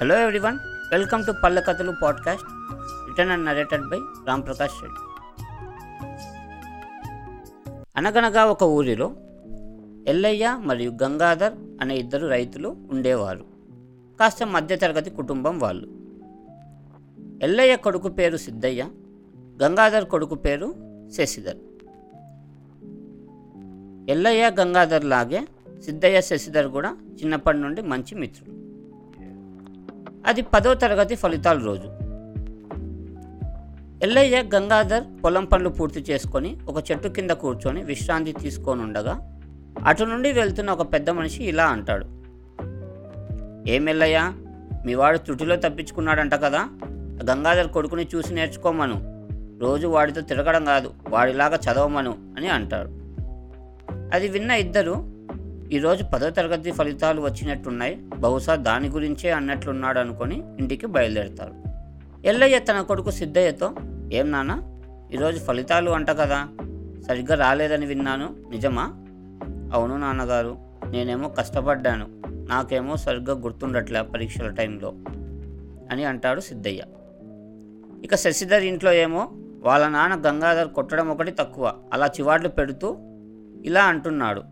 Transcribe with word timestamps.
Hello 0.00 0.22
everyone 0.22 0.58
welcome 0.92 1.24
to 1.26 1.32
Palle 1.44 1.60
Kathalu 1.60 1.92
podcast 2.02 2.46
written 3.08 3.32
and 3.32 3.44
narrated 3.44 3.82
by 3.82 3.98
Ram 4.26 4.46
Prakash 4.46 4.82
Reddy 4.82 5.00
అనగనగా 7.96 8.44
ఒక 8.44 8.62
ఊరిలో 8.62 9.16
ఎల్లయ్య 10.06 10.58
మరియు 10.60 10.92
గంగాధర్ 11.02 11.52
అనే 11.80 11.96
ఇద్దరు 11.96 12.26
రైతులు 12.26 12.76
ఉండేవారు. 12.90 13.44
కాస్త 14.20 14.46
మధ్యతరగతి 14.46 15.10
కుటుంబం 15.10 15.58
వాళ్ళు. 15.58 15.88
ఎల్లయ్య 17.42 17.76
కొడుకు 17.76 18.08
పేరు 18.08 18.36
సిద్ధయ్య 18.36 18.88
గంగాధర్ 19.62 20.04
కొడుకు 20.04 20.34
పేరు 20.34 20.74
శశిధర్. 21.18 21.56
ఎల్లయ్య 24.10 24.50
గంగాధర్ 24.60 25.04
లాగే 25.04 25.46
సిద్ధయ్య 25.84 26.20
శశిధర్ 26.20 26.68
కూడా 26.68 26.96
చిన్నప్పటి 27.12 27.58
నుండి 27.58 27.82
మంచి 27.82 28.14
మిత్రులు. 28.14 28.61
అది 30.26 30.42
పదో 30.42 30.74
తరగతి 30.74 31.14
ఫలితాల 31.14 31.58
రోజు. 31.58 31.88
ఎల్లయ్య 34.02 34.42
గంగాధర్ 34.54 35.04
పొలం 35.24 35.44
పనులు 35.44 35.68
పూర్తి 35.68 36.00
చేసుకొని 36.00 36.56
ఒక 36.68 36.90
చెట్టు 36.90 37.08
కింద 37.08 37.30
కూర్చొని 37.30 37.84
విశ్రాంతి 37.84 38.32
తీసుకొని 38.32 38.82
ఉండగా 38.82 39.38
అటు 39.86 40.04
నుండి 40.04 40.32
వెళ్తున్న 40.32 40.70
ఒక 40.70 40.92
పెద్ద 40.92 41.10
మనిషి 41.10 41.44
ఇలా 41.44 41.64
అంటాడు. 41.64 42.06
ఏం 43.70 43.88
ఎల్లయ్య 43.88 44.32
మీ 44.86 44.94
వాడు 44.94 45.18
త్రుటిలో 45.18 45.56
తప్పించుకున్నాడంట 45.56 46.34
కదా. 46.34 46.68
గంగాధర్ 47.30 47.68
కొడుకుని 47.68 48.08
చూసి 48.14 48.34
నేర్చుకోమను. 48.34 49.28
రోజు 49.60 49.86
వాడితో 49.86 50.20
తిరగడం 50.20 50.64
కాదు 50.64 50.90
వాడిలాగా 51.08 51.56
చదవమను 51.56 52.10
అని 52.10 52.48
అంటాడు. 52.48 52.88
అది 54.14 54.28
విన్న 54.28 54.50
ఇద్దరు 54.50 55.11
ఈరోజు 55.72 56.04
పదో 56.04 56.30
తరగతి 56.30 56.70
ఫలితాలు 56.70 57.20
వచ్చినట్టున్నాయి. 57.20 57.94
బహుశా 57.96 58.54
దాని 58.54 58.88
గురించే 58.88 59.30
అన్నట్లున్నాడు 59.30 59.98
అనుకొని 59.98 60.42
ఇంటికి 60.58 60.86
బయలుదేరతారు. 60.86 61.54
ఎల్లయ్య 62.26 62.58
తన 62.58 62.80
కొడుకు 62.80 63.10
సిద్ధయ్యతో 63.10 63.74
ఏం 64.12 64.30
నాన్న 64.30 64.62
ఈరోజు 65.12 65.38
ఫలితాలు 65.38 65.90
అంట 65.90 66.10
కదా. 66.10 66.48
సరిగ్గా 67.08 67.34
రాలేదని 67.34 67.86
విన్నాను. 67.86 68.36
నిజమా? 68.50 68.82
అవును 69.74 69.96
నాన్నగారు. 69.96 70.58
నేనేమో 70.90 71.28
కష్టపడ్డాను. 71.28 72.22
నాకేమో 72.26 72.96
సరిగ్గా 72.96 73.34
గుర్తుండట్లే 73.34 74.02
పరీక్షల 74.02 74.48
టైంలో 74.48 74.94
అని 75.90 76.04
అంటాడు 76.04 76.40
సిద్ధయ్య. 76.40 76.82
ఇక 78.04 78.14
శశిధర్ 78.14 78.62
ఇంట్లో 78.62 78.92
ఏమో 78.92 79.28
వాళ్ళ 79.62 79.88
నాన్న 79.88 80.28
గంగాధర్ 80.28 80.68
కొట్టడం 80.68 81.08
ఒకటి 81.08 81.30
తక్కువ. 81.30 81.74
అలా 81.92 82.06
చివాట్లు 82.06 82.48
పెడుతూ 82.48 82.96
ఇలా 83.64 83.84
అంటున్నాడు. 83.84 84.42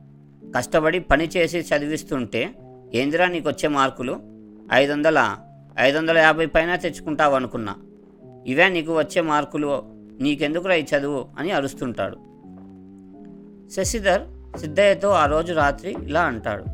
కష్టపడి 0.57 1.01
పని 1.01 1.25
చేసి 1.25 1.59
చదివిస్తుంటే 1.59 2.55
ఏందిరా 2.95 3.27
నీకు 3.27 3.49
వచ్చే 3.49 3.69
మార్కులు? 3.69 4.21
ఐదు 4.73 4.93
వందల 4.93 5.37
ఐదు 5.81 5.99
వందల 5.99 6.19
యాభై 6.19 6.47
పైన 6.47 6.77
తెచ్చుకుంటావు 6.77 7.35
అనుకున్నా. 7.35 7.75
ఇవే 8.47 8.69
నీకు 8.69 8.99
వచ్చే 8.99 9.23
మార్కులు 9.23 9.83
నీకెందుకురా 10.21 10.75
ఈ 10.75 10.85
చదువు? 10.85 11.27
అని 11.39 11.51
అరుస్తుంటాడు. 11.51 12.17
శశిధర్ 13.71 14.23
సిద్ధయ్యతో 14.59 15.09
ఆ 15.09 15.27
రోజు 15.27 15.53
రాత్రి 15.53 15.97
ఇలా 16.03 16.23
అంటాడు. 16.23 16.65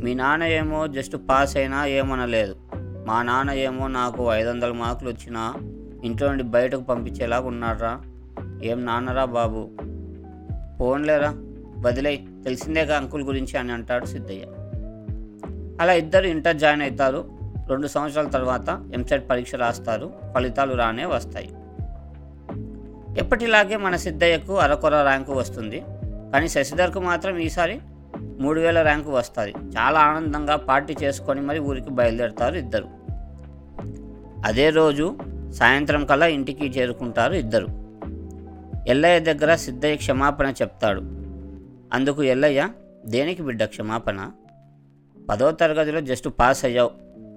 మీ 0.00 0.14
నాన్న 0.14 0.44
ఏమో 0.44 0.86
జస్ట్ 0.86 1.16
పాస్ 1.30 1.56
అయినా 1.56 1.86
ఏమనలేదు. 1.86 2.56
మా 3.06 3.22
నాన్న 3.22 3.50
ఏమో 3.50 3.86
నాకు 3.86 4.32
ఐదు 4.32 4.48
వందల 4.48 4.72
మార్కులు 4.72 5.10
వచ్చినా 5.10 5.54
ఇంట్లో 6.04 6.28
నుండి 6.28 6.42
బయటకు 6.42 6.80
పంపించేలాగా 6.80 7.46
ఉన్నాడ్రా. 7.46 8.00
ఏం 8.62 8.84
నాన్నరా 8.84 9.24
బాబు? 9.24 9.70
పోన్లేరా 10.80 11.34
వదిలే 11.84 12.16
తెలిసిందేగా 12.44 12.96
అంకుల్ 12.96 13.22
గురించి 13.22 13.58
అని 13.58 13.72
అంటాడు 13.72 14.04
సిద్ధయ్య. 14.04 14.40
అలా 15.80 15.92
ఇద్దరు 15.92 16.26
ఇంటర్ 16.26 16.56
జాయిన్ 16.56 16.82
అవుతారు. 16.82 17.24
రెండు 17.68 17.86
సంవత్సరాల 17.86 18.26
తర్వాత 18.26 18.82
ఎంసెట్ 18.94 19.30
పరీక్ష 19.30 19.54
రాస్తారు. 19.54 20.12
ఫలితాలు 20.34 20.74
రానే 20.74 21.04
వస్తాయి. 21.04 21.50
ఎప్పటిలాగే 23.18 23.76
మన 23.76 23.96
సిద్ధయ్యకు 23.96 24.56
అరకొర 24.56 25.02
ర్యాంకు 25.02 25.32
వస్తుంది. 25.32 25.82
కానీ 26.32 26.48
శశిధర్కు 26.48 27.00
మాత్రం 27.00 27.36
ఈసారి 27.36 27.80
మూడు 28.40 28.60
వేల 28.60 28.82
ర్యాంకు 28.82 29.10
వస్తుంది. 29.10 29.50
చాలా 29.50 30.00
ఆనందంగా 30.00 30.56
పార్టీ 30.56 30.96
చేసుకొని 31.02 31.40
మరి 31.40 31.58
ఊరికి 31.58 31.90
బయలుదేరుతారు 31.90 32.54
ఇద్దరు. 32.54 32.88
అదే 34.44 34.70
రోజు 34.70 35.16
సాయంత్రం 35.52 36.06
కల్లా 36.06 36.26
ఇంటికి 36.26 36.66
చేరుకుంటారు 36.66 37.32
ఇద్దరు. 37.32 37.66
ఎల్లయ్య 38.88 39.20
దగ్గర 39.20 39.54
సిద్ధయ్య 39.54 39.96
క్షమాపణ 39.96 40.46
చెప్తాడు. 40.62 41.23
అందుకు 41.94 42.22
ఎల్లయ్య 42.22 42.68
దేనికి 43.06 43.42
బిడ్డ 43.42 43.64
క్షమాపణ? 43.64 44.30
పదో 45.30 45.50
తరగతిలో 45.50 46.00
జస్ట్ 46.00 46.28
పాస్ 46.28 46.64
అయ్యావు. 46.64 46.90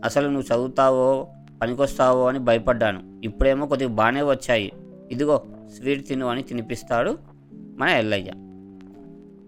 అసలు 0.03 0.29
నువ్వు 0.29 0.55
చదువుతావో 0.55 1.27
పనికొస్తావో 1.61 2.27
అని 2.27 2.39
భయపడ్డాను. 2.39 3.21
ఇప్పుడేమో 3.23 3.65
కొద్దిగా 3.65 3.89
బాగానే 3.89 4.21
వచ్చాయి. 4.21 4.71
ఇదిగో 5.11 5.43
స్వీట్ 5.77 6.07
తిను 6.07 6.27
అని 6.27 6.43
తినిపిస్తాడు 6.43 7.17
మన 7.53 7.89
ఎల్లయ్య. 7.89 8.31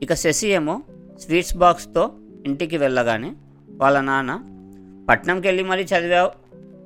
ఇక 0.03 0.13
శశి 0.13 0.47
ఏమో 0.47 0.81
స్వీట్స్ 1.19 1.57
బాక్స్తో 1.57 2.11
ఇంటికి 2.45 2.77
వెళ్ళగానే 2.77 3.35
వాళ్ళ 3.69 4.01
నాన్న 4.01 4.43
పట్నంకి 5.09 5.47
వెళ్ళి 5.47 5.63
మరీ 5.63 5.83
చదివావు. 5.83 6.31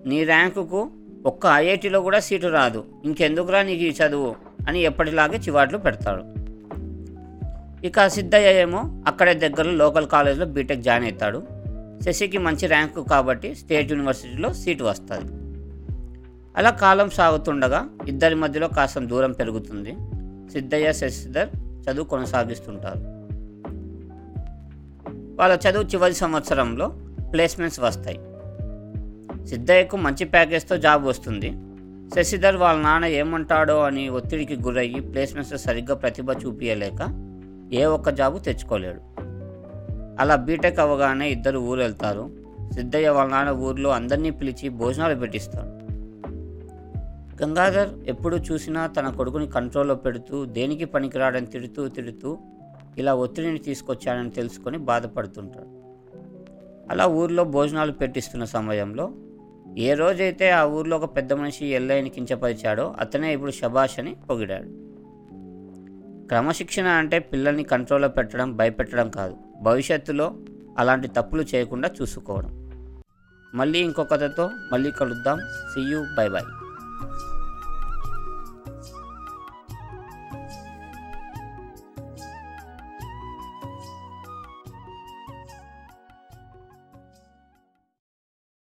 నీ 0.07 0.23
ర్యాంకుకు 0.23 0.91
ఒక్క 1.25 1.45
ఐఐటిలో 1.45 2.01
కూడా 2.01 2.19
సీటు 2.19 2.47
రాదు. 2.47 2.85
ఇంకెందుకురా 3.05 3.63
నీకు 3.63 3.81
ఈ 3.81 3.91
చదువు? 3.91 4.35
అని 4.67 4.81
ఎప్పటిలాగే 4.81 5.37
చివాట్లు 5.37 5.77
పెడతాడు. 5.77 6.42
ఇక 7.83 8.07
సిద్ధయ్య 8.07 8.61
ఏమో 8.61 9.03
అక్కడే 9.07 9.33
దగ్గరలో 9.33 9.71
లోకల్ 9.71 10.07
కాలేజ్లో 10.07 10.45
బీటెక్ 10.45 10.81
జాయిన్ 10.81 11.05
అవుతాడు. 11.05 11.43
శశికి 12.05 12.37
మంచి 12.37 12.67
ర్యాంకు 12.67 13.03
కాబట్టి 13.03 13.55
స్టేట్ 13.55 13.91
యూనివర్సిటీలో 13.91 14.53
సీటు 14.53 14.83
వస్తుంది. 14.83 15.31
అలా 16.57 16.69
కాలం 16.69 17.09
సాగుతుండగా 17.09 17.89
ఇద్దరి 18.07 18.35
మధ్యలో 18.35 18.67
కాస్త 18.67 18.99
దూరం 18.99 19.31
పెరుగుతుంది. 19.31 19.95
సిద్ధయ్య 20.53 20.93
శశిధర్ 20.93 21.49
చదువు 21.57 22.05
కొనసాగిస్తుంటారు. 22.05 22.99
వాళ్ళ 25.35 25.59
చదువు 25.69 25.83
చివరి 25.83 26.13
సంవత్సరంలో 26.13 26.87
ప్లేస్మెంట్స్ 27.33 27.79
వస్తాయి. 27.79 28.19
సిద్ధయ్యకు 29.45 29.97
మంచి 29.97 30.25
ప్యాకేజ్తో 30.25 30.77
జాబ్ 30.77 31.05
వస్తుంది. 31.05 31.53
శశిధర్ 32.15 32.55
వాళ్ళ 32.55 32.81
నాన్న 32.81 33.05
ఏమంటాడో 33.05 33.79
అని 33.79 34.09
ఒత్తిడికి 34.09 34.55
గురయ్యి 34.61 34.99
ప్లేస్మెంట్స్ 34.99 35.57
సరిగ్గా 35.57 35.95
ప్రతిభ 35.95 36.31
చూపించలేక 36.45 37.29
ఏ 37.73 37.83
ఒక్క 37.85 38.09
జాబు 38.09 38.37
తెచ్చుకోలేడు. 38.37 39.01
అలా 40.21 40.35
బీటెక్ 40.35 40.79
అవ్వగానే 40.79 41.29
ఇద్దరు 41.29 41.59
ఊరు 41.59 41.79
వెళ్తారు 41.79 42.23
సిద్ధయ్య 42.73 43.09
వాళ్ళ 43.09 43.31
నాన్న 43.31 43.49
ఊర్లో 43.49 43.89
అందరినీ 43.89 44.29
పిలిచి 44.29 44.69
భోజనాలు 44.69 45.15
పెట్టిస్తాడు 45.15 45.71
గంగాధర్ 47.41 47.91
ఎప్పుడు 48.07 48.35
చూసినా 48.35 48.87
తన 48.87 49.09
కొడుకుని 49.09 49.47
కంట్రోల్లో 49.47 49.95
పెడుతూ 49.95 50.45
దేనికి 50.45 50.85
పనికిరాడని 50.85 51.45
తిడుతూ 51.45 51.87
తిడుతూ 51.87 52.37
ఇలా 52.97 53.13
ఒత్తిడిని 53.13 53.57
తీసుకొచ్చాడని 53.57 54.29
తెలుసుకొని 54.29 54.77
బాధపడుతుంటాడు. 54.77 55.71
అలా 56.91 57.05
ఊర్లో 57.07 57.43
భోజనాలు 57.43 57.91
పెట్టిస్తున్న 57.91 58.43
సమయంలో 58.43 59.11
ఏ 59.77 59.93
రోజైతే 59.93 60.51
ఆ 60.51 60.63
ఊర్లో 60.65 60.97
ఒక 60.97 61.17
పెద్ద 61.17 61.33
మనిషి 61.33 61.65
ఎల్లయ్యని 61.65 62.09
కించపరిచాడో 62.09 62.95
అతనే 62.99 63.33
ఇప్పుడు 63.33 63.51
శబాష్ 63.51 63.99
అని 63.99 64.15
పొగిడాడు. 64.29 64.69
క్రమశిక్షణ 66.27 66.87
అంటే 66.87 67.19
పిల్లల్ని 67.19 67.63
కంట్రోల్లో 67.63 68.07
పెట్టడం 68.07 68.57
భయపెట్టడం 68.57 69.09
కాదు. 69.09 69.37
భవిష్యత్తులో 69.61 70.35
అలాంటి 70.77 71.07
తప్పులు 71.07 71.41
చేయకుండా 71.41 71.91
చూసుకోవడం. 72.01 72.69
మళ్ళీ 73.55 73.79
ఇంకొకతో 73.79 74.49
మళ్ళీ 74.71 74.91
కలుద్దాం. 74.91 75.39
See 75.73 75.81
you 75.81 76.03
bye 76.17 76.29
bye 76.29 76.62